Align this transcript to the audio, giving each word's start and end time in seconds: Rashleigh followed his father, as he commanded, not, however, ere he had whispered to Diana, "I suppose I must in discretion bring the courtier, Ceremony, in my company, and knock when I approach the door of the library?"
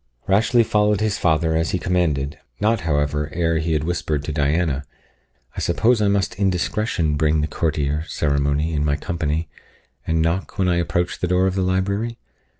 Rashleigh 0.25 0.63
followed 0.63 0.99
his 0.99 1.19
father, 1.19 1.55
as 1.55 1.69
he 1.69 1.77
commanded, 1.77 2.39
not, 2.59 2.81
however, 2.89 3.29
ere 3.33 3.59
he 3.59 3.73
had 3.73 3.83
whispered 3.83 4.23
to 4.23 4.31
Diana, 4.31 4.83
"I 5.55 5.59
suppose 5.59 6.01
I 6.01 6.07
must 6.07 6.39
in 6.39 6.49
discretion 6.49 7.17
bring 7.17 7.41
the 7.41 7.47
courtier, 7.47 8.05
Ceremony, 8.07 8.73
in 8.73 8.83
my 8.83 8.95
company, 8.95 9.47
and 10.07 10.19
knock 10.19 10.57
when 10.57 10.67
I 10.67 10.77
approach 10.77 11.19
the 11.19 11.27
door 11.27 11.45
of 11.45 11.53
the 11.53 11.61
library?" 11.61 12.17